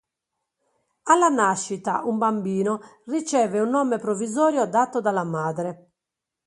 Alla 1.03 1.29
nascita, 1.29 2.01
un 2.05 2.17
bambino 2.17 2.79
riceve 3.05 3.59
un 3.59 3.69
nome 3.69 3.99
provvisorio 3.99 4.65
dato 4.65 4.99
dalla 4.99 5.23
madre. 5.23 5.91